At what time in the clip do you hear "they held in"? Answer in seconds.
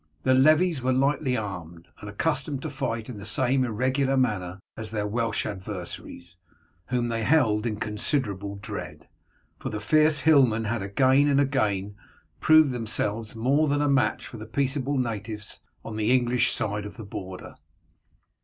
7.09-7.75